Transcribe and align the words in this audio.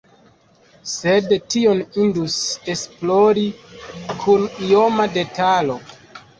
Sed 0.91 1.35
tion 1.55 1.83
indus 2.05 2.39
esplori 2.75 3.47
kun 4.25 4.51
ioma 4.73 5.11
detalo. 5.23 5.81